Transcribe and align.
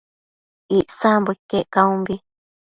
Icsambo 0.79 1.29
iquec 1.35 1.65
caunbi 1.73 2.15